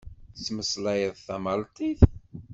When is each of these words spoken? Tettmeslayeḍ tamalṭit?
Tettmeslayeḍ 0.35 1.15
tamalṭit? 1.27 2.01